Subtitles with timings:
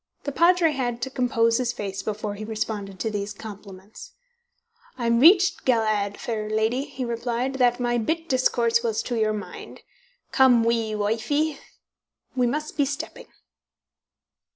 [0.23, 4.13] The Padre had to compose his face before he responded to these compliments.
[4.97, 9.81] "I'm reecht glad, fair lady," he replied, "that my bit discourse was to your mind.
[10.31, 11.59] Come, wee wifie,
[12.35, 13.27] we must be stepping."